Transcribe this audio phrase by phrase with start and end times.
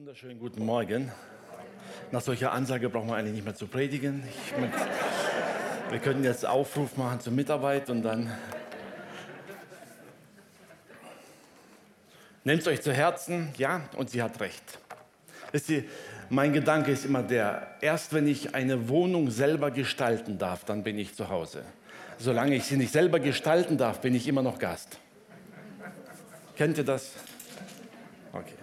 [0.00, 1.12] Wunderschönen guten Morgen.
[2.10, 4.22] Nach solcher Ansage brauchen wir eigentlich nicht mehr zu predigen.
[4.26, 4.54] Ich,
[5.90, 8.32] wir können jetzt Aufruf machen zur Mitarbeit und dann
[12.44, 14.78] nehmt es euch zu Herzen, ja, und sie hat recht.
[15.68, 15.84] Ihr,
[16.30, 20.98] mein Gedanke ist immer der, erst wenn ich eine Wohnung selber gestalten darf, dann bin
[20.98, 21.62] ich zu Hause.
[22.16, 24.98] Solange ich sie nicht selber gestalten darf, bin ich immer noch Gast.
[26.56, 27.12] Kennt ihr das?
[28.32, 28.59] Okay.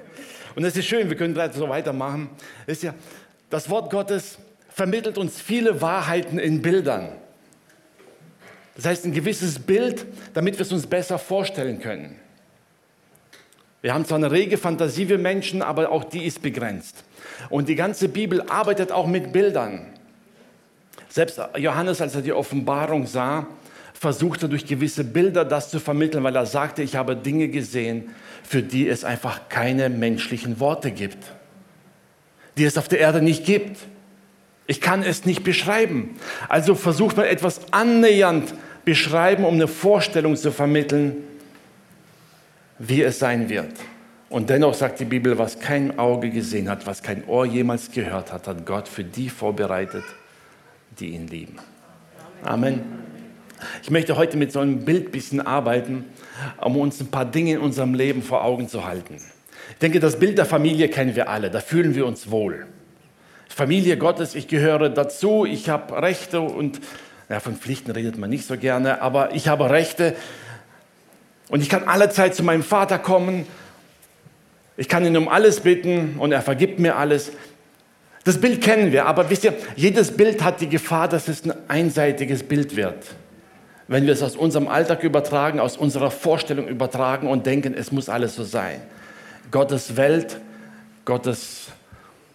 [0.58, 2.32] Und es ist schön, wir können gleich so weitermachen.
[2.66, 2.96] Ist ja,
[3.52, 4.39] das Wort Gottes
[4.70, 7.10] vermittelt uns viele Wahrheiten in Bildern.
[8.75, 12.16] Das heißt, ein gewisses Bild, damit wir es uns besser vorstellen können.
[13.83, 17.04] Wir haben zwar eine rege Fantasie, wir Menschen, aber auch die ist begrenzt.
[17.52, 19.86] Und die ganze Bibel arbeitet auch mit Bildern.
[21.08, 23.46] Selbst Johannes, als er die Offenbarung sah,
[24.00, 28.10] versuchte durch gewisse Bilder das zu vermitteln, weil er sagte, ich habe Dinge gesehen,
[28.43, 31.18] für die es einfach keine menschlichen Worte gibt,
[32.58, 33.78] die es auf der Erde nicht gibt.
[34.67, 36.16] Ich kann es nicht beschreiben.
[36.47, 38.53] Also versucht man etwas annähernd
[38.85, 41.16] beschreiben, um eine Vorstellung zu vermitteln,
[42.77, 43.73] wie es sein wird.
[44.29, 48.31] Und dennoch sagt die Bibel, was kein Auge gesehen hat, was kein Ohr jemals gehört
[48.31, 50.03] hat, hat Gott für die vorbereitet,
[51.00, 51.57] die ihn lieben.
[52.44, 53.06] Amen.
[53.83, 56.05] Ich möchte heute mit so einem Bild bisschen arbeiten,
[56.61, 59.17] um uns ein paar Dinge in unserem Leben vor Augen zu halten.
[59.72, 62.67] Ich denke, das Bild der Familie kennen wir alle, da fühlen wir uns wohl.
[63.50, 66.80] Familie Gottes, ich gehöre dazu, ich habe Rechte und
[67.30, 70.16] ja, von Pflichten redet man nicht so gerne, aber ich habe Rechte
[71.50, 73.47] und ich kann allezeit zu meinem Vater kommen.
[74.78, 77.31] Ich kann ihn um alles bitten und er vergibt mir alles.
[78.23, 81.53] Das Bild kennen wir, aber wisst ihr, jedes Bild hat die Gefahr, dass es ein
[81.67, 82.97] einseitiges Bild wird
[83.88, 88.09] wenn wir es aus unserem Alltag übertragen, aus unserer Vorstellung übertragen und denken, es muss
[88.09, 88.81] alles so sein.
[89.52, 90.39] Gottes Welt,
[91.05, 91.67] Gottes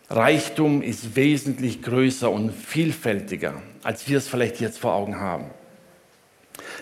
[0.08, 5.46] Reichtum ist wesentlich größer und vielfältiger, als wir es vielleicht jetzt vor Augen haben.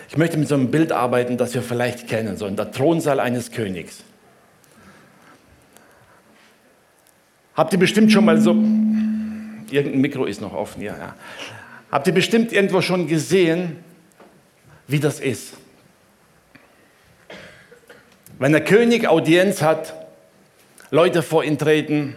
[0.09, 3.19] Ich möchte mit so einem Bild arbeiten, das wir vielleicht kennen, so in der Thronsaal
[3.19, 4.03] eines Königs.
[7.55, 11.15] Habt ihr bestimmt schon mal so, irgendein Mikro ist noch offen, ja, ja.
[11.91, 13.77] Habt ihr bestimmt irgendwo schon gesehen,
[14.87, 15.53] wie das ist.
[18.39, 19.93] Wenn der König Audienz hat,
[20.89, 22.15] Leute vor ihn treten,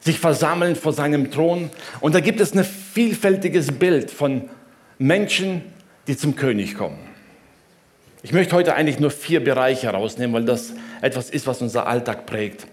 [0.00, 4.48] sich versammeln vor seinem Thron und da gibt es ein vielfältiges Bild von
[4.98, 5.62] Menschen,
[6.06, 6.98] die zum König kommen.
[8.22, 12.26] Ich möchte heute eigentlich nur vier Bereiche herausnehmen, weil das etwas ist, was unser Alltag
[12.26, 12.66] prägt.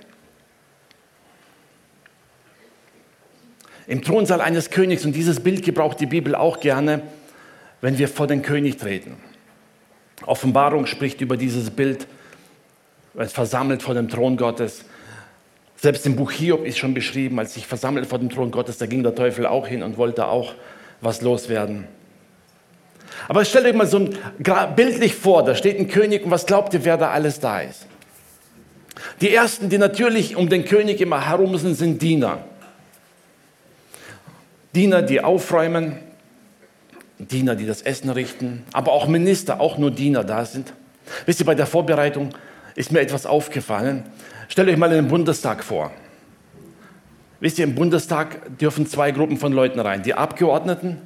[3.88, 7.04] Im Thronsaal eines Königs, und dieses Bild gebraucht die Bibel auch gerne,
[7.85, 9.16] wenn wir vor den König treten.
[10.25, 12.07] Offenbarung spricht über dieses Bild,
[13.16, 14.85] versammelt vor dem Thron Gottes.
[15.75, 18.88] Selbst im Buch Hiob ist schon beschrieben, als sich versammelt vor dem Thron Gottes, da
[18.88, 20.56] ging der Teufel auch hin und wollte auch
[21.00, 21.88] was loswerden.
[23.28, 24.18] Aber stellt euch mal so ein,
[24.75, 27.85] bildlich vor, da steht ein König und was glaubt ihr, wer da alles da ist?
[29.22, 32.45] Die ersten, die natürlich um den König immer herum sind, sind Diener.
[34.74, 36.00] Diener, die aufräumen,
[37.20, 40.74] Diener, die das Essen richten, aber auch Minister, auch nur Diener da sind.
[41.26, 42.30] Wisst ihr, bei der Vorbereitung
[42.76, 44.03] ist mir etwas aufgefallen.
[44.50, 45.92] Stellt euch mal den Bundestag vor.
[47.40, 50.04] Wisst ihr, im Bundestag dürfen zwei Gruppen von Leuten rein.
[50.04, 51.02] Die Abgeordneten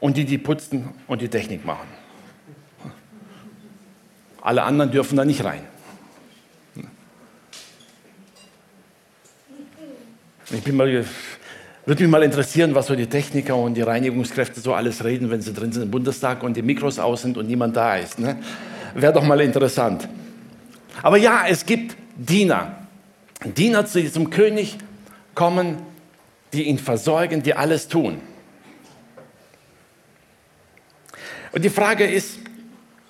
[0.00, 1.88] und die, die putzen und die Technik machen.
[4.42, 5.62] Alle anderen dürfen da nicht rein.
[10.50, 11.04] Ich bin mal
[11.90, 15.42] würde mich mal interessieren, was so die Techniker und die Reinigungskräfte so alles reden, wenn
[15.42, 18.20] sie drin sind im Bundestag und die Mikros aus sind und niemand da ist.
[18.20, 18.38] Ne?
[18.94, 20.08] Wäre doch mal interessant.
[21.02, 22.86] Aber ja, es gibt Diener.
[23.44, 24.78] Diener, die zum König
[25.34, 25.78] kommen,
[26.52, 28.20] die ihn versorgen, die alles tun.
[31.50, 32.38] Und die Frage ist,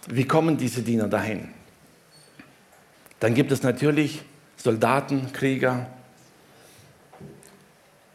[0.08, 1.48] wie kommen diese Diener dahin?
[3.18, 4.22] Dann gibt es natürlich
[4.56, 5.86] Soldaten, Krieger,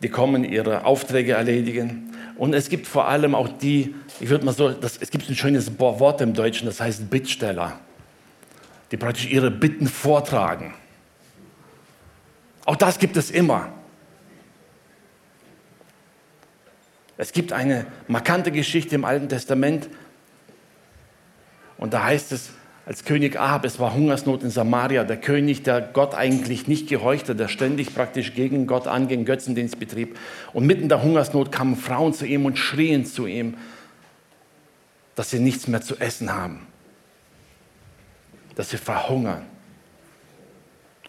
[0.06, 2.13] die kommen, ihre Aufträge erledigen.
[2.38, 5.36] Und es gibt vor allem auch die, ich würde mal so, das, es gibt ein
[5.36, 7.80] schönes Wort im Deutschen, das heißt Bittsteller,
[8.92, 10.75] die praktisch ihre Bitten vortragen.
[12.66, 13.74] Auch das gibt es immer.
[17.18, 19.90] Es gibt eine markante Geschichte im Alten Testament
[21.80, 22.51] und da heißt es,
[22.86, 27.36] als König Ahab, es war Hungersnot in Samaria, der König, der Gott eigentlich nicht gehorchte,
[27.36, 30.20] der ständig praktisch gegen Gott anging, Götzendienst betrieb.
[30.54, 33.56] Und mitten in der Hungersnot kamen Frauen zu ihm und schrien zu ihm,
[35.16, 36.68] dass sie nichts mehr zu essen haben,
[38.56, 39.44] dass sie verhungern.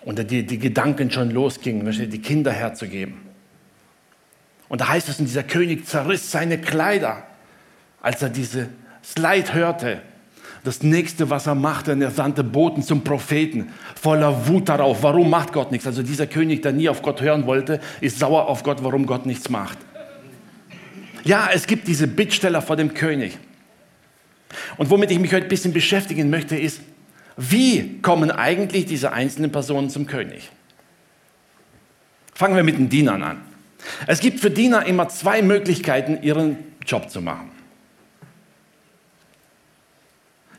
[0.02, 3.20] Und die, die Gedanken schon losgingen, die Kinder herzugeben.
[4.68, 7.24] Und da heißt es, und dieser König zerriss seine Kleider,
[8.00, 8.68] als er dieses
[9.16, 10.00] Leid hörte.
[10.64, 15.02] Das nächste, was er machte, er sandte Boten zum Propheten, voller Wut darauf.
[15.02, 15.86] Warum macht Gott nichts?
[15.86, 19.26] Also dieser König, der nie auf Gott hören wollte, ist sauer auf Gott, warum Gott
[19.26, 19.78] nichts macht.
[21.24, 23.38] Ja, es gibt diese Bittsteller vor dem König.
[24.76, 26.80] Und womit ich mich heute ein bisschen beschäftigen möchte, ist,
[27.36, 30.50] wie kommen eigentlich diese einzelnen Personen zum König?
[32.34, 33.40] Fangen wir mit den Dienern an.
[34.06, 37.50] Es gibt für Diener immer zwei Möglichkeiten, ihren Job zu machen.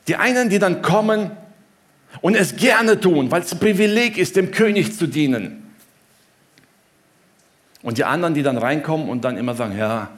[0.08, 1.32] Die einen, die dann kommen
[2.22, 5.64] und es gerne tun, weil es ein Privileg ist, dem König zu dienen.
[7.84, 10.10] Und die anderen, die dann reinkommen und dann immer sagen, ja,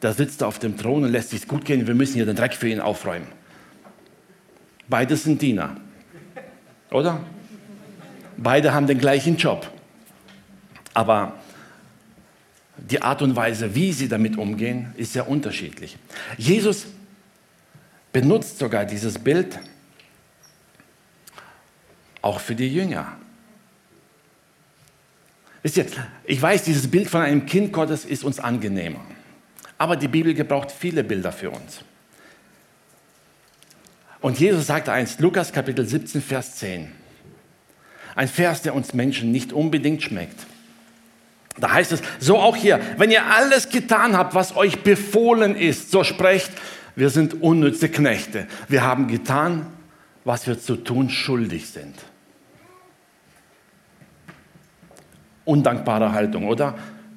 [0.00, 2.54] der sitzt auf dem Thron und lässt sich gut gehen, wir müssen hier den Dreck
[2.54, 3.26] für ihn aufräumen.
[4.88, 5.76] Beides sind Diener,
[6.90, 7.20] oder?
[8.36, 9.70] Beide haben den gleichen Job.
[10.94, 11.34] Aber
[12.76, 15.96] die Art und Weise, wie sie damit umgehen, ist sehr unterschiedlich.
[16.36, 16.86] Jesus
[18.12, 19.58] benutzt sogar dieses Bild
[22.20, 23.16] auch für die Jünger.
[25.62, 25.86] Wisst ihr,
[26.24, 29.00] ich weiß, dieses Bild von einem Kind Gottes ist uns angenehmer.
[29.78, 31.80] Aber die Bibel gebraucht viele Bilder für uns.
[34.20, 36.92] Und Jesus sagte eins, Lukas Kapitel 17, Vers 10.
[38.14, 40.46] Ein Vers, der uns Menschen nicht unbedingt schmeckt.
[41.58, 45.90] Da heißt es, so auch hier, wenn ihr alles getan habt, was euch befohlen ist,
[45.90, 46.50] so sprecht,
[46.94, 48.46] wir sind unnütze Knechte.
[48.68, 49.66] Wir haben getan,
[50.24, 51.94] was wir zu tun schuldig sind.
[55.44, 56.76] Undankbare Haltung, oder?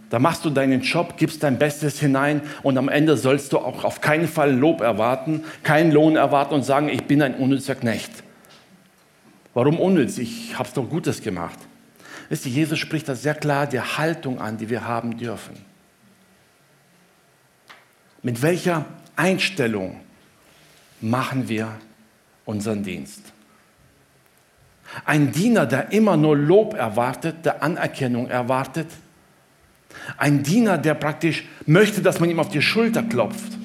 [0.09, 3.83] Da machst du deinen Job, gibst dein Bestes hinein und am Ende sollst du auch
[3.83, 8.11] auf keinen Fall Lob erwarten, keinen Lohn erwarten und sagen, ich bin ein unnützer Knecht.
[9.53, 10.17] Warum unnütz?
[10.17, 11.57] Ich habe doch Gutes gemacht.
[12.29, 15.55] Wisst ihr, Jesus spricht da sehr klar die Haltung an, die wir haben dürfen.
[18.21, 18.85] Mit welcher
[19.15, 19.99] Einstellung
[21.01, 21.69] machen wir
[22.45, 23.21] unseren Dienst?
[25.03, 28.87] Ein Diener, der immer nur Lob erwartet, der Anerkennung erwartet.
[30.17, 33.57] Ein Diener, der praktisch möchte, dass man ihm auf die Schulter klopft.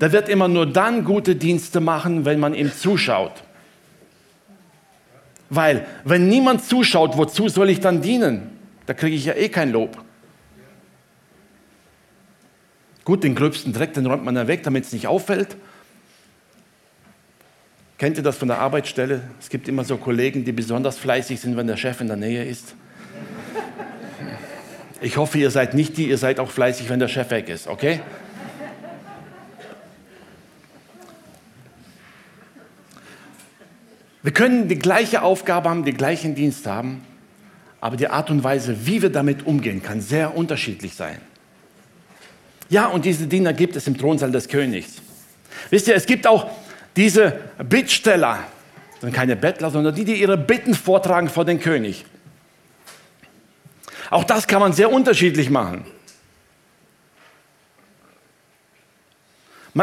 [0.00, 3.44] Der wird immer nur dann gute Dienste machen, wenn man ihm zuschaut.
[5.50, 8.50] Weil, wenn niemand zuschaut, wozu soll ich dann dienen?
[8.86, 10.02] Da kriege ich ja eh kein Lob.
[13.04, 15.56] Gut, den gröbsten Dreck, den räumt man dann weg, damit es nicht auffällt.
[17.98, 19.22] Kennt ihr das von der Arbeitsstelle?
[19.38, 22.44] Es gibt immer so Kollegen, die besonders fleißig sind, wenn der Chef in der Nähe
[22.44, 22.74] ist.
[25.00, 27.68] Ich hoffe, ihr seid nicht die, ihr seid auch fleißig, wenn der Chef weg ist,
[27.68, 28.00] okay?
[34.22, 37.04] Wir können die gleiche Aufgabe haben, den gleichen Dienst haben,
[37.82, 41.18] aber die Art und Weise, wie wir damit umgehen, kann sehr unterschiedlich sein.
[42.68, 44.94] Ja, und diese Diener gibt es im Thronsaal des Königs.
[45.70, 46.50] Wisst ihr, es gibt auch
[46.96, 47.38] diese
[47.68, 48.38] Bittsteller,
[49.00, 52.04] sind keine Bettler, sondern die, die ihre Bitten vortragen vor den König.
[54.10, 55.84] Auch das kann man sehr unterschiedlich machen.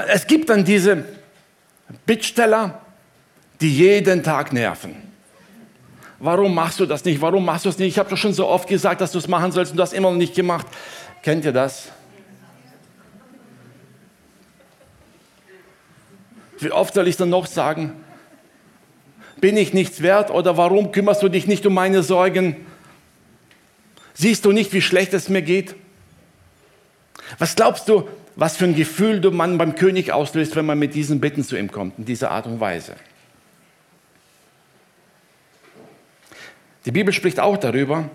[0.08, 1.04] Es gibt dann diese
[2.06, 2.82] Bittsteller,
[3.60, 4.96] die jeden Tag nerven.
[6.20, 7.20] Warum machst du das nicht?
[7.22, 7.90] Warum machst du es nicht?
[7.90, 9.94] Ich habe doch schon so oft gesagt, dass du es machen sollst und du hast
[9.94, 10.68] immer noch nicht gemacht.
[11.24, 11.90] Kennt ihr das?
[16.62, 17.94] Wie oft soll ich dann noch sagen,
[19.40, 22.56] bin ich nichts wert oder warum kümmerst du dich nicht um meine Sorgen?
[24.14, 25.76] Siehst du nicht, wie schlecht es mir geht?
[27.40, 30.94] Was glaubst du, was für ein Gefühl du man beim König auslöst, wenn man mit
[30.94, 32.96] diesen Bitten zu ihm kommt, in dieser Art und Weise?
[36.86, 38.10] Die Bibel spricht auch darüber,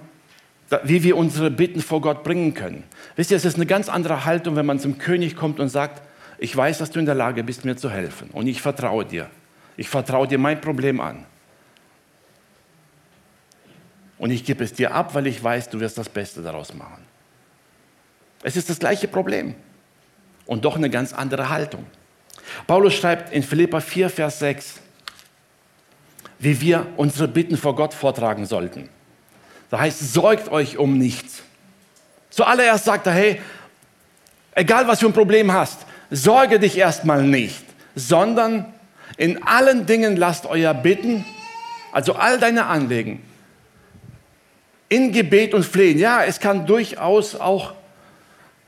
[0.84, 2.84] wie wir unsere Bitten vor Gott bringen können.
[3.16, 6.02] Wisst ihr, es ist eine ganz andere Haltung, wenn man zum König kommt und sagt,
[6.38, 9.30] ich weiß, dass du in der Lage bist, mir zu helfen und ich vertraue dir.
[9.76, 11.24] Ich vertraue dir mein Problem an.
[14.18, 17.04] Und ich gebe es dir ab, weil ich weiß, du wirst das Beste daraus machen.
[18.42, 19.54] Es ist das gleiche Problem
[20.46, 21.86] und doch eine ganz andere Haltung.
[22.66, 24.80] Paulus schreibt in Philippa 4, Vers 6,
[26.38, 28.88] wie wir unsere Bitten vor Gott vortragen sollten.
[29.70, 31.42] Da heißt, sorgt euch um nichts.
[32.30, 33.40] Zuallererst sagt er, hey,
[34.52, 38.72] egal was für ein Problem hast, sorge dich erstmal nicht, sondern
[39.16, 41.24] in allen Dingen lasst euer Bitten,
[41.92, 43.22] also all deine Anliegen,
[44.88, 45.98] in Gebet und Flehen.
[45.98, 47.74] Ja, es kann durchaus auch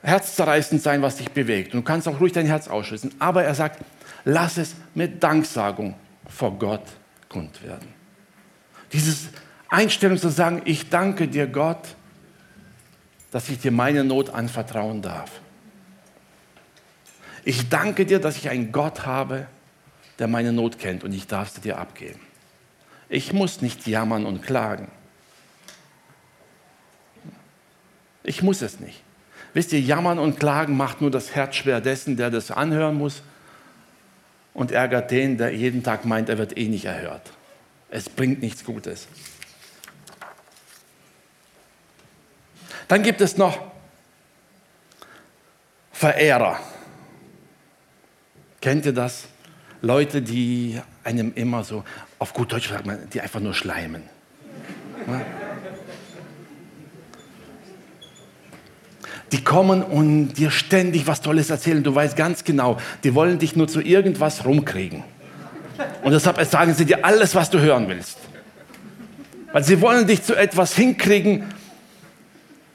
[0.02, 1.74] herzzerreißend sein, was dich bewegt.
[1.74, 3.14] du kannst auch ruhig dein Herz ausschüssen.
[3.18, 3.80] Aber er sagt,
[4.24, 5.94] lass es mit Danksagung
[6.28, 6.84] vor Gott
[7.28, 7.88] kund werden.
[8.92, 9.28] Dieses
[9.68, 11.82] Einstellung zu sagen, ich danke dir Gott,
[13.30, 15.30] dass ich dir meine Not anvertrauen darf.
[17.44, 19.46] Ich danke dir, dass ich einen Gott habe,
[20.18, 22.20] der meine Not kennt und ich darf sie dir abgeben.
[23.08, 24.88] Ich muss nicht jammern und klagen.
[28.22, 29.02] Ich muss es nicht.
[29.54, 33.22] Wisst ihr, jammern und klagen macht nur das Herz schwer dessen, der das anhören muss
[34.52, 37.32] und ärgert den, der jeden Tag meint, er wird eh nicht erhört.
[37.90, 39.08] Es bringt nichts Gutes.
[42.88, 43.58] Dann gibt es noch
[45.92, 46.60] Verehrer.
[48.60, 49.24] Kennt ihr das?
[49.80, 51.84] Leute, die einem immer so,
[52.18, 54.02] auf gut Deutsch sagt man, die einfach nur schleimen.
[59.30, 61.82] Die kommen und dir ständig was Tolles erzählen.
[61.82, 65.04] Du weißt ganz genau, die wollen dich nur zu irgendwas rumkriegen.
[66.02, 68.18] Und deshalb sagen sie dir alles, was du hören willst.
[69.52, 71.44] Weil sie wollen dich zu etwas hinkriegen,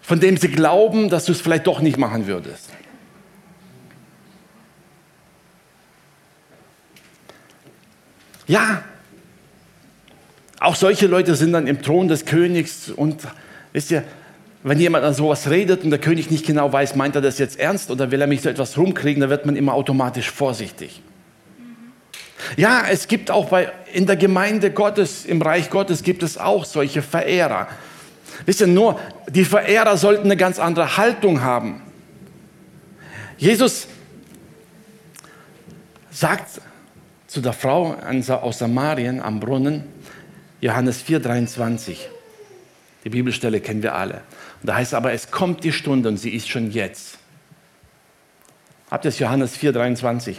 [0.01, 2.69] von dem sie glauben, dass du es vielleicht doch nicht machen würdest.
[8.53, 8.83] Ja,
[10.59, 13.23] auch solche Leute sind dann im Thron des Königs und
[13.71, 14.03] wisst ihr,
[14.61, 17.59] wenn jemand an sowas redet und der König nicht genau weiß, meint er das jetzt
[17.59, 21.01] ernst oder will er mich so etwas rumkriegen, dann wird man immer automatisch vorsichtig.
[22.55, 26.63] Ja, es gibt auch bei, in der Gemeinde Gottes, im Reich Gottes gibt es auch
[26.63, 27.67] solche Verehrer.
[28.45, 31.81] Wisst ihr, nur die Verehrer sollten eine ganz andere Haltung haben.
[33.35, 33.87] Jesus
[36.11, 36.61] sagt
[37.33, 39.85] zu der Frau aus Samarien am Brunnen,
[40.61, 41.97] Johannes 4,23.
[43.03, 44.21] Die Bibelstelle kennen wir alle.
[44.61, 47.17] Und da heißt es aber, es kommt die Stunde und sie ist schon jetzt.
[48.91, 50.35] Habt ihr es Johannes 4,23?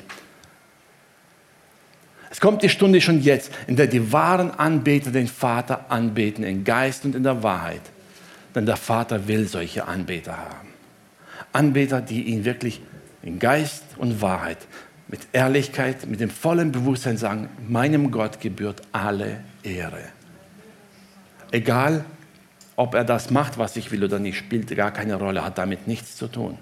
[2.31, 6.63] Es kommt die Stunde schon jetzt, in der die wahren Anbeter den Vater anbeten, in
[6.63, 7.83] Geist und in der Wahrheit.
[8.55, 10.69] Denn der Vater will solche Anbeter haben.
[11.53, 12.81] Anbeter, die ihn wirklich
[13.25, 14.59] in Geist und Wahrheit,
[15.09, 20.03] mit Ehrlichkeit, mit dem vollen Bewusstsein sagen, meinem Gott gebührt alle Ehre.
[21.51, 22.05] Egal,
[22.77, 25.87] ob er das macht, was ich will oder nicht, spielt gar keine Rolle, hat damit
[25.87, 26.59] nichts zu tun.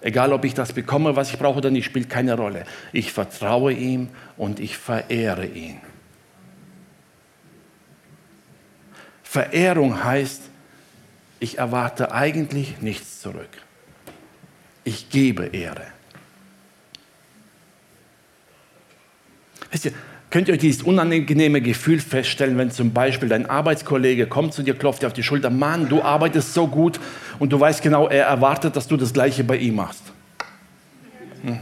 [0.00, 2.64] Egal, ob ich das bekomme, was ich brauche oder nicht, spielt keine Rolle.
[2.92, 5.80] Ich vertraue ihm und ich verehre ihn.
[9.22, 10.42] Verehrung heißt,
[11.40, 13.48] ich erwarte eigentlich nichts zurück.
[14.84, 15.86] Ich gebe Ehre.
[19.72, 19.92] Wisst ihr,
[20.32, 24.74] Könnt ihr euch dieses unangenehme Gefühl feststellen, wenn zum Beispiel dein Arbeitskollege kommt zu dir,
[24.74, 26.98] klopft dir auf die Schulter, Mann, du arbeitest so gut
[27.38, 30.00] und du weißt genau, er erwartet, dass du das Gleiche bei ihm machst.
[31.44, 31.58] Hm.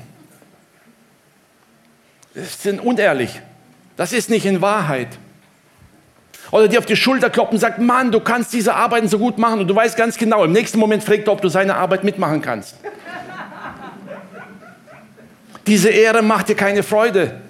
[2.32, 3.42] Das ist unehrlich.
[3.96, 5.18] Das ist nicht in Wahrheit.
[6.52, 9.36] Oder dir auf die Schulter klopft und sagt, Mann, du kannst diese Arbeiten so gut
[9.36, 12.04] machen und du weißt ganz genau, im nächsten Moment fragt er, ob du seine Arbeit
[12.04, 12.76] mitmachen kannst.
[15.66, 17.40] Diese Ehre macht dir keine Freude.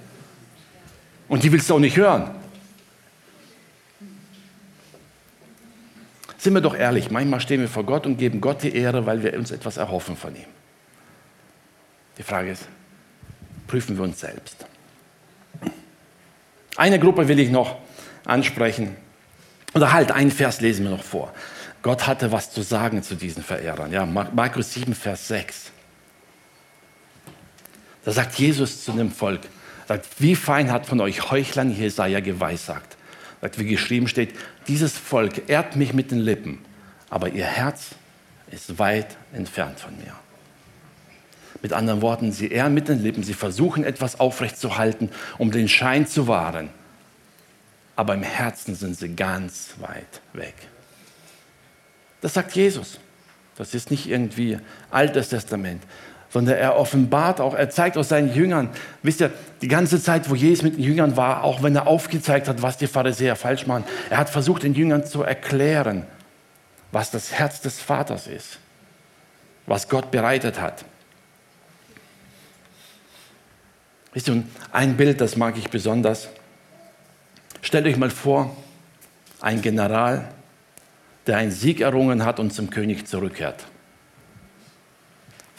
[1.30, 2.28] Und die willst du auch nicht hören.
[6.37, 9.22] Sind wir doch ehrlich, manchmal stehen wir vor Gott und geben Gott die Ehre, weil
[9.22, 10.49] wir uns etwas erhoffen von ihm.
[12.18, 12.66] Die Frage ist,
[13.68, 14.66] prüfen wir uns selbst.
[16.76, 17.76] Eine Gruppe will ich noch
[18.25, 18.96] ansprechen.
[19.72, 21.32] Oder halt, einen Vers lesen wir noch vor.
[21.82, 23.92] Gott hatte was zu sagen zu diesen Verehrern.
[23.92, 25.70] Ja, Markus 7, Vers 6.
[28.04, 29.42] Da sagt Jesus zu dem Volk,
[29.90, 32.97] Sagt, wie fein hat von euch Heuchlern Jesaja geweissagt.
[33.40, 34.32] Sagt, wie geschrieben steht,
[34.68, 36.61] dieses Volk ehrt mich mit den Lippen,
[37.09, 37.87] aber ihr Herz
[38.52, 40.14] ist weit entfernt von mir.
[41.61, 46.06] Mit anderen Worten, sie ehren mit den Lippen, sie versuchen etwas aufrechtzuerhalten, um den Schein
[46.06, 46.70] zu wahren.
[47.97, 50.54] Aber im Herzen sind sie ganz weit weg.
[52.20, 53.00] Das sagt Jesus.
[53.56, 54.56] Das ist nicht irgendwie
[54.92, 55.82] Altes Testament
[56.30, 58.70] sondern er offenbart auch, er zeigt auch seinen Jüngern.
[59.02, 62.49] Wisst ihr, die ganze Zeit, wo Jesus mit den Jüngern war, auch wenn er aufgezeigt
[62.49, 66.06] hat, was die Pharisäer falsch machen, er hat versucht, den Jüngern zu erklären,
[66.92, 68.58] was das Herz des Vaters ist,
[69.66, 70.84] was Gott bereitet hat.
[74.12, 76.28] Wisst ihr, ein Bild, das mag ich besonders.
[77.60, 78.56] Stellt euch mal vor,
[79.40, 80.28] ein General,
[81.26, 83.64] der einen Sieg errungen hat und zum König zurückkehrt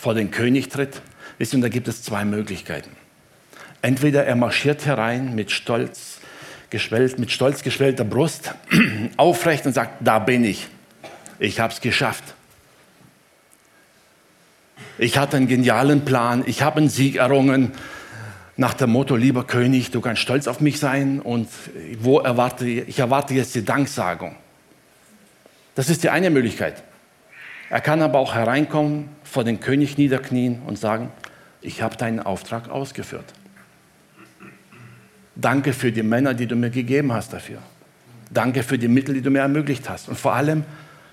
[0.02, 1.00] vor den König tritt,
[1.38, 2.90] wisst ihr, da gibt es zwei Möglichkeiten.
[3.84, 6.18] Entweder er marschiert herein mit stolz,
[6.72, 8.56] geschwellt, mit stolz geschwellter Brust,
[9.18, 10.68] aufrecht und sagt, da bin ich,
[11.38, 12.24] ich habe es geschafft.
[14.98, 17.72] Ich hatte einen genialen Plan, ich habe einen Sieg errungen,
[18.58, 21.48] nach dem Motto, lieber König, du kannst stolz auf mich sein und
[22.00, 24.36] wo erwarte, ich erwarte jetzt die Danksagung.
[25.76, 26.82] Das ist die eine Möglichkeit.
[27.72, 31.10] Er kann aber auch hereinkommen, vor den König niederknien und sagen,
[31.62, 33.24] ich habe deinen Auftrag ausgeführt.
[35.38, 37.60] Danke für die Männer, die du mir gegeben hast dafür.
[38.30, 40.10] Danke für die Mittel, die du mir ermöglicht hast.
[40.10, 40.66] Und vor allem,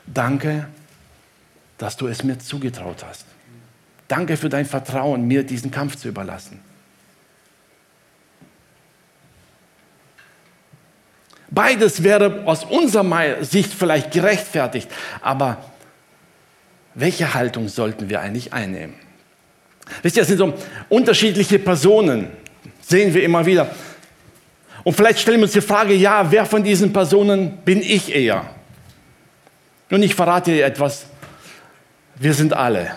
[0.05, 0.67] danke,
[1.79, 3.25] dass du es mir zugetraut hast.
[4.09, 6.59] Danke für dein Vertrauen, mir diesen Kampf zu überlassen.
[11.51, 15.59] Beides wäre aus unserer Sicht vielleicht gerechtfertigt, aber
[16.99, 18.95] welche Haltung sollten wir eigentlich einnehmen?
[20.03, 20.53] Wisst ihr, es sind so
[20.89, 22.29] unterschiedliche Personen,
[22.81, 23.71] sehen wir immer wieder.
[24.85, 28.51] Und vielleicht stellen wir uns die Frage, ja, wer von diesen Personen bin ich eher?
[29.91, 31.07] Nun, ich verrate dir etwas,
[32.17, 32.91] wir sind alle.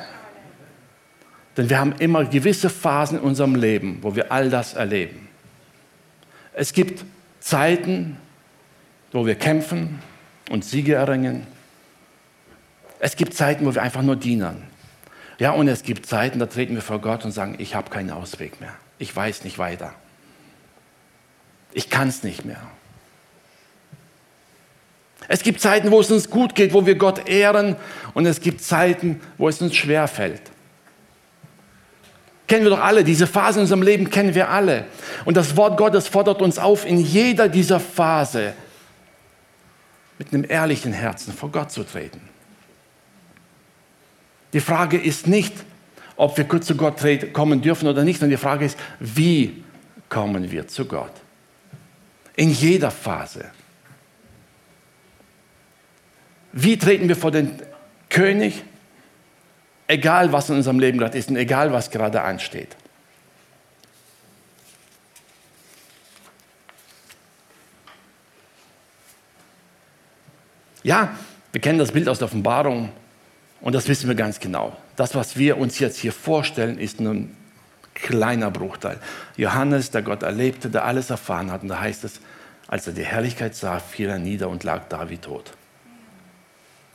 [1.56, 5.28] Denn wir haben immer gewisse Phasen in unserem Leben, wo wir all das erleben.
[6.54, 7.06] Es gibt
[7.40, 8.18] Zeiten,
[9.12, 10.00] wo wir kämpfen
[10.50, 11.46] und Siege erringen.
[13.04, 14.62] Es gibt Zeiten, wo wir einfach nur dienen.
[15.40, 18.12] Ja, und es gibt Zeiten, da treten wir vor Gott und sagen, ich habe keinen
[18.12, 18.76] Ausweg mehr.
[19.00, 19.96] Ich weiß nicht weiter.
[21.74, 22.62] Ich kann es nicht mehr.
[25.28, 27.76] Es gibt Zeiten, wo es uns gut geht, wo wir Gott ehren
[28.14, 30.44] und es gibt Zeiten, wo es uns schwer fällt.
[32.48, 34.86] Kennen wir doch alle, diese Phase in unserem Leben kennen wir alle.
[35.26, 38.54] Und das Wort Gottes fordert uns auf, in jeder dieser Phase
[40.20, 42.31] mit einem ehrlichen Herzen vor Gott zu treten.
[44.54, 45.54] Die Frage ist nicht,
[46.16, 47.02] ob wir zu Gott
[47.34, 49.64] kommen dürfen oder nicht, sondern die Frage ist, wie
[50.10, 51.14] kommen wir zu Gott?
[52.36, 53.46] In jeder Phase.
[56.52, 57.62] Wie treten wir vor den
[58.10, 58.64] König?
[59.88, 62.76] Egal, was in unserem Leben gerade ist und egal, was gerade ansteht.
[70.84, 71.16] Ja,
[71.52, 72.92] wir kennen das Bild aus der Offenbarung
[73.62, 74.76] und das wissen wir ganz genau.
[74.96, 77.38] Das, was wir uns jetzt hier vorstellen, ist nur ein
[77.94, 78.98] kleiner Bruchteil.
[79.38, 82.20] Johannes, der Gott erlebte, der alles erfahren hat, und da heißt es,
[82.68, 85.54] als er die Herrlichkeit sah, fiel er nieder und lag da wie tot.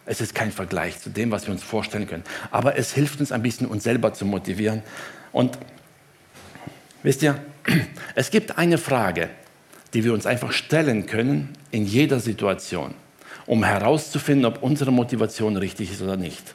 [0.07, 2.23] Es ist kein Vergleich zu dem, was wir uns vorstellen können.
[2.51, 4.83] Aber es hilft uns ein bisschen, uns selber zu motivieren.
[5.33, 5.59] Und
[7.03, 7.39] wisst ihr,
[8.15, 9.29] es gibt eine Frage,
[9.93, 12.95] die wir uns einfach stellen können in jeder Situation,
[13.47, 16.55] um herauszufinden, ob unsere Motivation richtig ist oder nicht.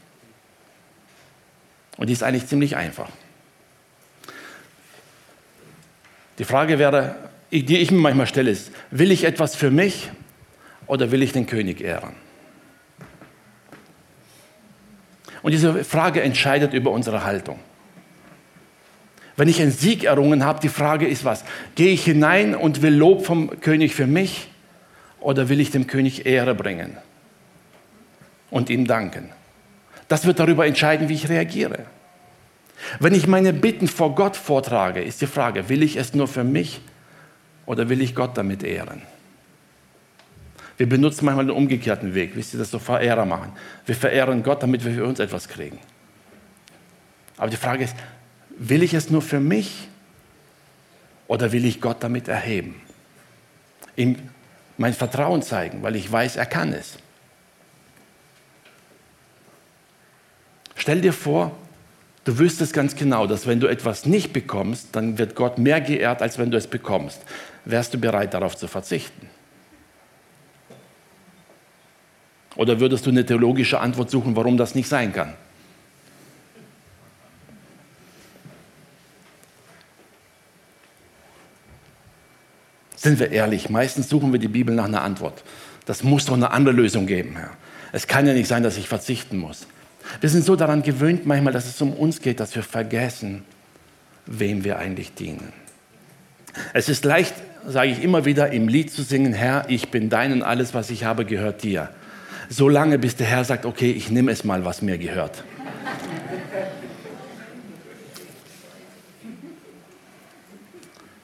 [1.98, 3.10] Und die ist eigentlich ziemlich einfach.
[6.38, 7.16] Die Frage wäre,
[7.52, 10.10] die ich mir manchmal stelle, ist, will ich etwas für mich
[10.88, 12.16] oder will ich den König ehren?
[15.42, 17.60] Und diese Frage entscheidet über unsere Haltung.
[19.38, 21.44] Wenn ich einen Sieg errungen habe, die Frage ist was?
[21.76, 24.51] Gehe ich hinein und will Lob vom König für mich
[25.22, 26.98] oder will ich dem König Ehre bringen
[28.50, 29.30] und ihm danken?
[30.10, 31.86] Das wird darüber entscheiden, wie ich reagiere.
[33.00, 36.44] Wenn ich meine Bitten vor Gott vortrage, ist die Frage, will ich es nur für
[36.44, 36.82] mich
[37.66, 39.04] oder will ich Gott damit ehren?
[40.78, 43.54] Wir benutzen manchmal den umgekehrten Weg, wisst ihr, das so Verehrer machen.
[43.86, 45.80] Wir verehren Gott, damit wir für uns etwas kriegen.
[47.38, 47.96] Aber die Frage ist,
[48.58, 49.88] will ich es nur für mich
[51.28, 52.82] oder will ich Gott damit erheben?
[53.96, 54.18] Ihm
[54.78, 56.98] mein Vertrauen zeigen, weil ich weiß, er kann es.
[60.76, 61.52] Stell dir vor,
[62.24, 66.22] du wüsstest ganz genau, dass wenn du etwas nicht bekommst, dann wird Gott mehr geehrt,
[66.22, 67.22] als wenn du es bekommst.
[67.66, 69.30] Wärst du bereit, darauf zu verzichten?
[72.56, 75.36] Oder würdest du eine theologische Antwort suchen, warum das nicht sein kann?
[83.02, 85.44] Sind wir ehrlich, meistens suchen wir die Bibel nach einer Antwort.
[85.86, 87.36] Das muss doch eine andere Lösung geben.
[87.36, 87.50] Herr.
[87.92, 89.66] Es kann ja nicht sein, dass ich verzichten muss.
[90.20, 93.44] Wir sind so daran gewöhnt manchmal, dass es um uns geht, dass wir vergessen,
[94.28, 95.52] wem wir eigentlich dienen.
[96.74, 97.34] Es ist leicht,
[97.66, 100.92] sage ich immer wieder, im Lied zu singen, Herr, ich bin dein und alles, was
[100.92, 101.90] ich habe, gehört dir
[102.52, 105.44] so lange, bis der Herr sagt, okay, ich nehme es mal, was mir gehört.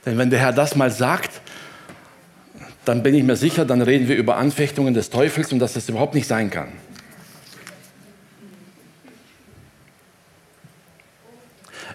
[0.06, 1.27] Denn wenn der Herr das mal sagt,
[2.88, 5.90] dann bin ich mir sicher, dann reden wir über Anfechtungen des Teufels und dass das
[5.90, 6.70] überhaupt nicht sein kann.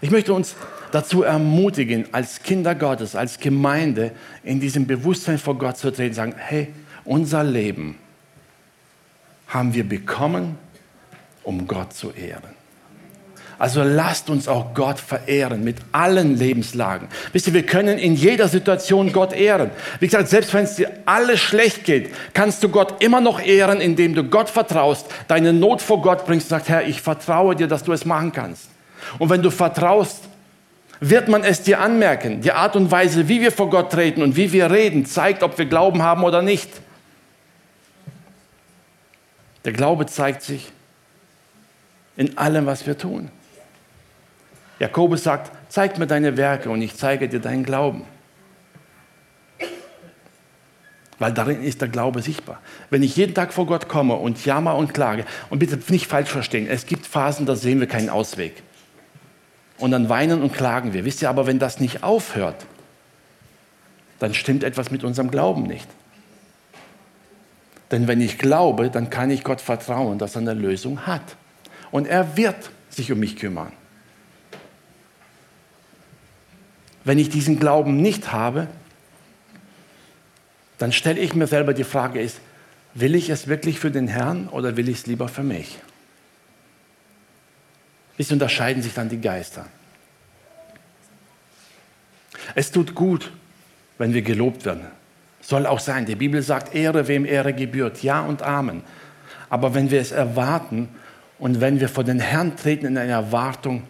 [0.02, 0.54] Ich möchte uns
[0.90, 6.34] dazu ermutigen, als Kinder Gottes, als Gemeinde in diesem Bewusstsein vor Gott zu treten, sagen,
[6.36, 6.68] hey,
[7.04, 7.96] unser Leben
[9.48, 10.58] haben wir bekommen,
[11.42, 12.61] um Gott zu ehren.
[13.62, 17.06] Also lasst uns auch Gott verehren mit allen Lebenslagen.
[17.32, 19.70] Wisst ihr, wir können in jeder Situation Gott ehren.
[20.00, 23.80] Wie gesagt, selbst wenn es dir alles schlecht geht, kannst du Gott immer noch ehren,
[23.80, 27.68] indem du Gott vertraust, deine Not vor Gott bringst und sagst, Herr, ich vertraue dir,
[27.68, 28.68] dass du es machen kannst.
[29.20, 30.24] Und wenn du vertraust,
[30.98, 32.40] wird man es dir anmerken.
[32.40, 35.56] Die Art und Weise, wie wir vor Gott treten und wie wir reden, zeigt, ob
[35.56, 36.68] wir Glauben haben oder nicht.
[39.64, 40.72] Der Glaube zeigt sich
[42.16, 43.30] in allem, was wir tun.
[44.82, 48.02] Jakobus sagt, zeig mir deine Werke und ich zeige dir deinen Glauben.
[51.20, 52.60] Weil darin ist der Glaube sichtbar.
[52.90, 56.30] Wenn ich jeden Tag vor Gott komme und jammer und klage, und bitte nicht falsch
[56.30, 58.60] verstehen, es gibt Phasen, da sehen wir keinen Ausweg.
[59.78, 61.04] Und dann weinen und klagen wir.
[61.04, 62.66] Wisst ihr aber, wenn das nicht aufhört,
[64.18, 65.86] dann stimmt etwas mit unserem Glauben nicht.
[67.92, 71.36] Denn wenn ich glaube, dann kann ich Gott vertrauen, dass er eine Lösung hat.
[71.92, 73.70] Und er wird sich um mich kümmern.
[77.04, 78.68] Wenn ich diesen Glauben nicht habe,
[80.78, 82.40] dann stelle ich mir selber die Frage, ist,
[82.94, 85.78] will ich es wirklich für den Herrn oder will ich es lieber für mich?
[88.16, 89.66] Wie unterscheiden sich dann die Geister?
[92.54, 93.32] Es tut gut,
[93.98, 94.82] wenn wir gelobt werden.
[95.40, 96.06] Soll auch sein.
[96.06, 98.02] Die Bibel sagt, Ehre, wem Ehre gebührt.
[98.02, 98.82] Ja und Amen.
[99.48, 100.88] Aber wenn wir es erwarten
[101.38, 103.82] und wenn wir vor den Herrn treten in einer Erwartung,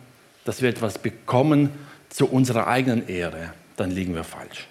[0.44, 1.70] dass wir etwas bekommen,
[2.12, 4.66] zu unserer eigenen Ehre, dann liegen wir falsch.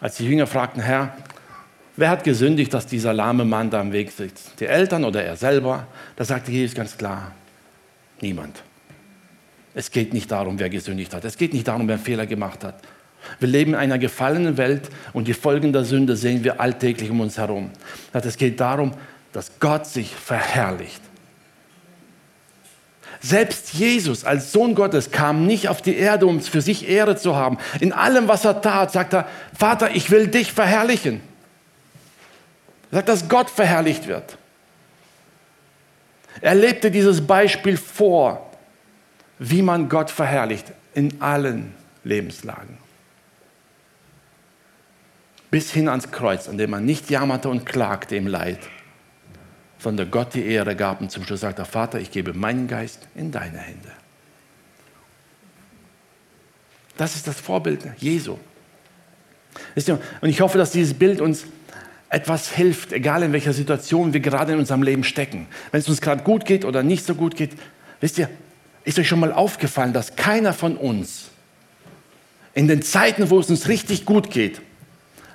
[0.00, 1.16] Als die Jünger fragten, Herr,
[1.96, 4.60] wer hat gesündigt, dass dieser lahme Mann da am Weg sitzt?
[4.60, 5.86] Die Eltern oder er selber?
[6.16, 7.32] Da sagte Jesus ganz klar,
[8.20, 8.62] niemand.
[9.74, 11.24] Es geht nicht darum, wer gesündigt hat.
[11.24, 12.82] Es geht nicht darum, wer einen Fehler gemacht hat.
[13.38, 17.20] Wir leben in einer gefallenen Welt und die Folgen der Sünde sehen wir alltäglich um
[17.20, 17.70] uns herum.
[18.12, 18.92] Es geht darum,
[19.32, 21.00] dass Gott sich verherrlicht.
[23.22, 27.36] Selbst Jesus als Sohn Gottes kam nicht auf die Erde, um für sich Ehre zu
[27.36, 27.56] haben.
[27.78, 31.20] In allem, was er tat, sagt er, Vater, ich will dich verherrlichen.
[32.90, 34.36] Er sagt, dass Gott verherrlicht wird.
[36.40, 38.50] Er lebte dieses Beispiel vor,
[39.38, 42.78] wie man Gott verherrlicht in allen Lebenslagen.
[45.52, 48.58] Bis hin ans Kreuz, an dem man nicht jammerte und klagte im Leid
[49.82, 53.00] sondern Gott die Ehre gab und zum Schluss sagt der Vater, ich gebe meinen Geist
[53.14, 53.90] in deine Hände.
[56.96, 58.38] Das ist das Vorbild Jesu.
[60.20, 61.44] Und ich hoffe, dass dieses Bild uns
[62.08, 65.46] etwas hilft, egal in welcher Situation wir gerade in unserem Leben stecken.
[65.70, 67.52] Wenn es uns gerade gut geht oder nicht so gut geht,
[68.00, 68.28] wisst ihr,
[68.84, 71.30] ist euch schon mal aufgefallen, dass keiner von uns
[72.54, 74.60] in den Zeiten, wo es uns richtig gut geht,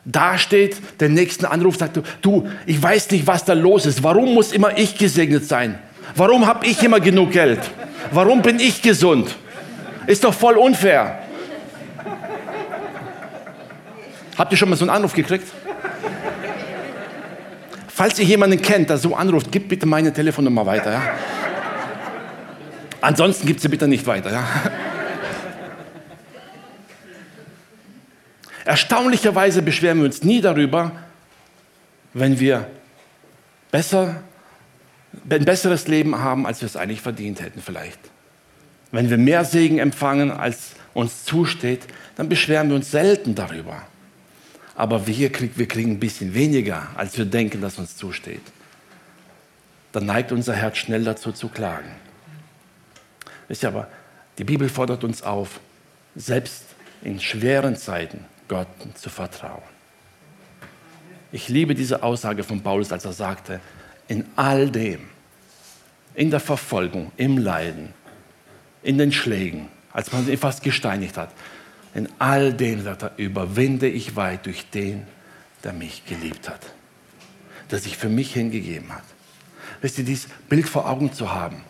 [0.08, 4.02] dasteht, den nächsten Anruf sagt, du, ich weiß nicht, was da los ist.
[4.02, 5.78] Warum muss immer ich gesegnet sein?
[6.16, 7.60] Warum habe ich immer genug Geld?
[8.12, 9.36] Warum bin ich gesund?
[10.08, 11.20] Ist doch voll unfair.
[14.38, 15.48] Habt ihr schon mal so einen Anruf gekriegt?
[17.88, 20.92] Falls ihr jemanden kennt, der so anruft, gib bitte meine Telefonnummer weiter.
[20.92, 21.02] Ja?
[23.02, 24.32] Ansonsten gibt sie bitte nicht weiter.
[24.32, 24.44] Ja?
[28.78, 30.92] Erstaunlicherweise beschweren wir uns nie darüber,
[32.14, 32.70] wenn wir
[33.72, 34.22] besser,
[35.28, 37.98] ein besseres Leben haben, als wir es eigentlich verdient hätten vielleicht.
[38.92, 41.88] Wenn wir mehr Segen empfangen, als uns zusteht,
[42.18, 43.82] dann beschweren wir uns selten darüber.
[44.76, 48.44] Aber wir, krieg, wir kriegen ein bisschen weniger, als wir denken, dass uns zusteht.
[49.92, 51.90] Dann neigt unser Herz schnell dazu zu klagen.
[53.48, 53.88] Wisst ihr aber,
[54.38, 55.62] die Bibel fordert uns auf,
[56.16, 56.64] selbst
[57.02, 59.64] in schweren Zeiten Gott zu vertrauen.
[61.32, 63.60] Ich liebe diese Aussage von Paulus, als er sagte,
[64.08, 65.02] in all dem,
[66.16, 67.94] in der Verfolgung, im Leiden,
[68.82, 71.30] in den Schlägen, als man ihn fast gesteinigt hat,
[71.94, 75.06] in all dem, sagt er, überwinde ich weit durch den,
[75.64, 76.62] der mich geliebt hat,
[77.72, 79.04] der sich für mich hingegeben hat.
[79.82, 81.64] Wisst ihr, dieses Bild vor Augen zu haben,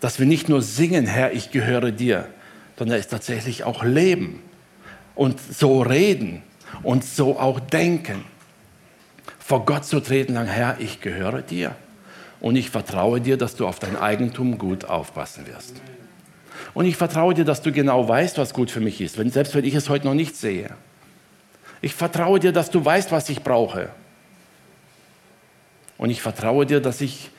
[0.00, 2.28] dass wir nicht nur singen, Herr, ich gehöre dir,
[2.76, 4.42] sondern es tatsächlich auch leben
[5.16, 6.42] und so reden
[6.84, 8.24] und so auch denken.
[9.40, 11.74] Vor Gott zu treten, sagen, Herr, ich gehöre dir
[12.40, 15.80] und ich vertraue dir, dass du auf dein Eigentum gut aufpassen wirst.
[16.74, 19.54] Und ich vertraue dir, dass du genau weißt, was gut für mich ist, wenn, selbst
[19.54, 20.70] wenn ich es heute noch nicht sehe.
[21.80, 23.88] Ich vertraue dir, dass du weißt, was ich brauche.
[25.98, 27.30] Und ich vertraue dir, dass ich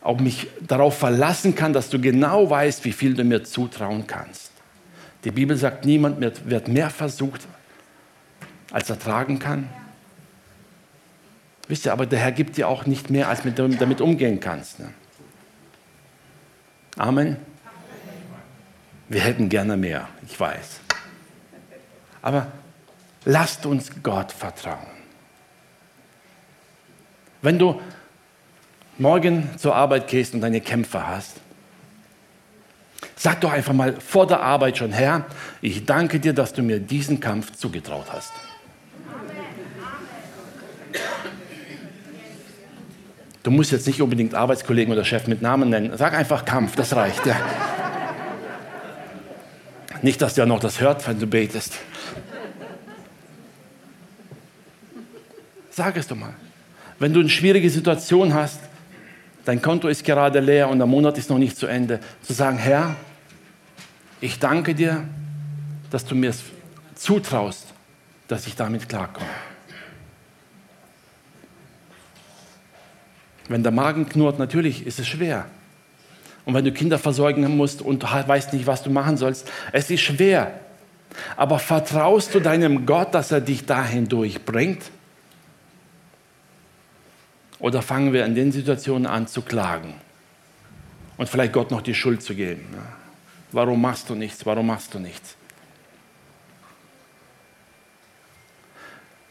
[0.00, 4.52] auch mich darauf verlassen kann, dass du genau weißt, wie viel du mir zutrauen kannst.
[5.26, 7.48] Die Bibel sagt, niemand wird mehr versucht,
[8.70, 9.68] als er tragen kann.
[11.66, 14.78] Wisst ihr, aber der Herr gibt dir auch nicht mehr, als du damit umgehen kannst.
[14.78, 14.94] Ne?
[16.96, 17.38] Amen.
[19.08, 20.78] Wir hätten gerne mehr, ich weiß.
[22.22, 22.52] Aber
[23.24, 24.86] lasst uns Gott vertrauen.
[27.42, 27.80] Wenn du
[28.96, 31.40] morgen zur Arbeit gehst und deine Kämpfe hast,
[33.16, 35.26] sag doch einfach mal vor der Arbeit schon, Herr,
[35.60, 38.32] ich danke dir, dass du mir diesen Kampf zugetraut hast.
[43.42, 45.96] Du musst jetzt nicht unbedingt Arbeitskollegen oder Chef mit Namen nennen.
[45.96, 47.24] Sag einfach Kampf, das reicht.
[47.24, 47.36] Ja.
[50.02, 51.74] Nicht, dass der noch das hört, wenn du betest.
[55.70, 56.34] Sag es doch mal.
[56.98, 58.58] Wenn du eine schwierige Situation hast,
[59.46, 62.58] dein Konto ist gerade leer und der Monat ist noch nicht zu Ende, zu sagen,
[62.58, 62.96] Herr,
[64.20, 65.04] ich danke dir,
[65.90, 66.34] dass du mir
[66.94, 67.66] zutraust,
[68.28, 69.26] dass ich damit klarkomme.
[73.48, 75.46] Wenn der Magen knurrt, natürlich ist es schwer.
[76.44, 80.00] Und wenn du Kinder versorgen musst und weißt nicht, was du machen sollst, es ist
[80.00, 80.58] schwer.
[81.36, 84.90] Aber vertraust du deinem Gott, dass er dich dahin durchbringt?
[87.58, 89.94] Oder fangen wir in den Situationen an zu klagen
[91.16, 92.66] und vielleicht Gott noch die Schuld zu geben?
[93.52, 94.44] Warum machst du nichts?
[94.44, 95.36] Warum machst du nichts?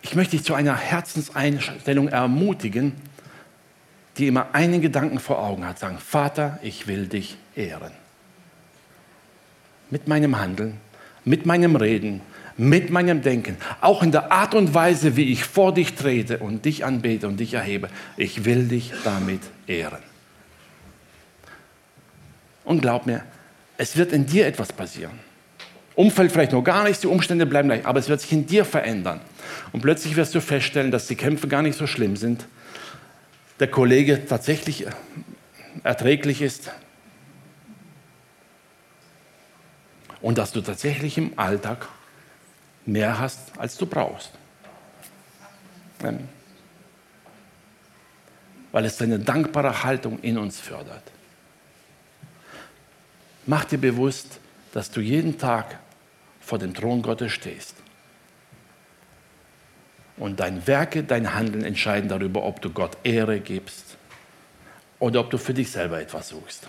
[0.02, 2.94] Ich möchte dich zu einer Herzenseinstellung ermutigen,
[4.18, 7.92] die immer einen Gedanken vor Augen hat, sagen, Vater, ich will dich ehren.
[9.90, 10.78] Mit meinem Handeln,
[11.26, 12.22] mit meinem Reden,
[12.58, 16.66] mit meinem Denken, auch in der Art und Weise, wie ich vor dich trete und
[16.66, 17.90] dich anbete und dich erhebe.
[18.18, 20.00] Ich will dich damit ehren.
[22.64, 23.24] Und glaub mir,
[23.78, 25.20] es wird in dir etwas passieren.
[25.96, 28.66] Umfeld vielleicht noch gar nichts, die Umstände bleiben gleich, aber es wird sich in dir
[28.66, 29.22] verändern.
[29.72, 32.48] Und plötzlich wirst du feststellen, dass die Kämpfe gar nicht so schlimm sind,
[33.60, 34.86] der Kollege tatsächlich
[35.84, 36.72] erträglich ist
[40.22, 41.88] und dass du tatsächlich im Alltag
[42.86, 44.32] mehr hast, als du brauchst.
[48.72, 51.04] Weil es eine dankbare Haltung in uns fördert.
[53.46, 54.40] Mach dir bewusst,
[54.74, 55.80] dass du jeden Tag
[56.42, 57.76] vor dem Thron Gottes stehst.
[60.18, 63.98] Und dein Werke, dein Handeln entscheiden darüber, ob du Gott Ehre gibst
[65.00, 66.68] oder ob du für dich selber etwas suchst.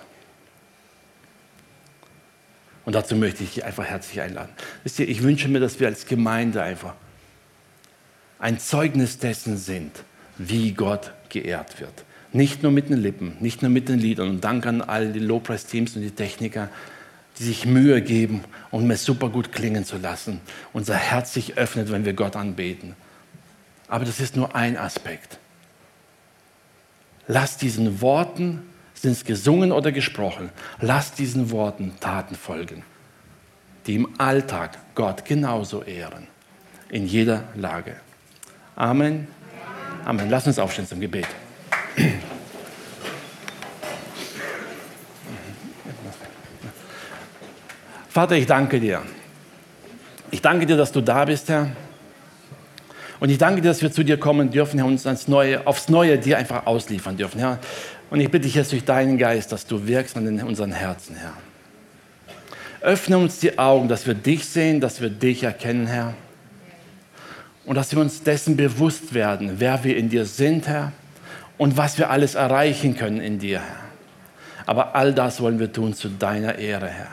[2.87, 4.53] Und dazu möchte ich dich einfach herzlich einladen.
[4.85, 6.95] Wisst ihr, ich wünsche mir, dass wir als Gemeinde einfach
[8.39, 9.91] ein Zeugnis dessen sind,
[10.39, 12.05] wie Gott geehrt wird.
[12.33, 14.29] Nicht nur mit den Lippen, nicht nur mit den Liedern.
[14.31, 16.69] Und danke an all die Lobpreisteams und die Techniker,
[17.39, 20.41] die sich Mühe geben, um es super gut klingen zu lassen.
[20.73, 22.95] Unser Herz sich öffnet, wenn wir Gott anbeten.
[23.89, 25.39] Aber das ist nur ein Aspekt.
[27.27, 28.63] Lass diesen Worten,
[28.97, 32.83] sind es gesungen oder gesprochen, lass diesen Worten Taten folgen,
[33.87, 36.27] die im Alltag Gott genauso ehren,
[36.89, 37.97] in jeder Lage.
[38.75, 39.29] Amen.
[40.05, 40.31] Amen.
[40.31, 41.27] Lass uns aufstehen zum Gebet.
[48.09, 49.03] Vater, ich danke dir.
[50.31, 51.71] Ich danke dir, dass du da bist, Herr.
[53.21, 55.67] Und ich danke dir, dass wir zu dir kommen dürfen, Herr, und uns ans Neue,
[55.67, 57.59] aufs Neue dir einfach ausliefern dürfen, Herr.
[58.17, 61.35] Und ich bitte dich jetzt durch deinen Geist, dass du wirkst an unseren Herzen, Herr.
[62.81, 66.15] Öffne uns die Augen, dass wir dich sehen, dass wir dich erkennen, Herr.
[67.67, 70.93] Und dass wir uns dessen bewusst werden, wer wir in dir sind, Herr,
[71.59, 73.85] und was wir alles erreichen können in dir, Herr.
[74.65, 77.13] Aber all das wollen wir tun zu deiner Ehre, Herr.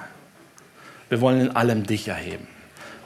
[1.10, 2.48] Wir wollen in allem dich erheben.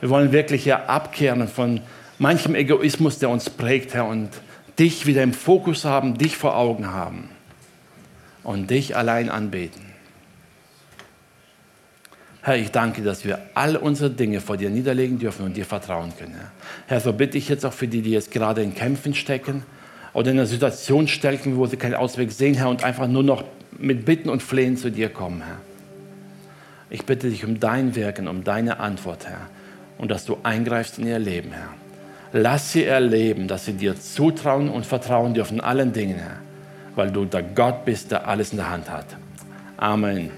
[0.02, 1.82] Wir wollen wirklich Herr, abkehren von
[2.20, 4.30] manchem Egoismus, der uns prägt, Herr, und
[4.78, 7.30] dich wieder im Fokus haben, dich vor Augen haben
[8.48, 9.82] und dich allein anbeten.
[12.42, 16.14] Herr, ich danke, dass wir all unsere Dinge vor dir niederlegen dürfen und dir vertrauen
[16.18, 16.40] können.
[16.88, 19.64] Herr, so bitte ich jetzt auch für die, die jetzt gerade in Kämpfen stecken
[20.14, 23.44] oder in einer Situation stecken, wo sie keinen Ausweg sehen, Herr, und einfach nur noch
[23.78, 25.58] mit Bitten und Flehen zu dir kommen, Herr.
[26.90, 29.50] Ich bitte dich um dein Wirken, um deine Antwort, Herr,
[29.98, 31.74] und dass du eingreifst in ihr Leben, Herr.
[32.32, 36.47] Lass sie erleben, dass sie dir zutrauen und vertrauen dürfen in allen Dingen, Herr,
[36.98, 39.06] weil du der Gott bist, der alles in der Hand hat.
[39.78, 40.32] Amen.